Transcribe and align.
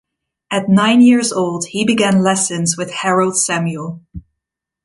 At 0.49 0.67
nine 0.67 1.01
years 1.01 1.31
old 1.31 1.67
he 1.67 1.85
began 1.85 2.23
lessons 2.23 2.75
with 2.75 2.91
Harold 2.91 3.37
Samuel. 3.37 4.01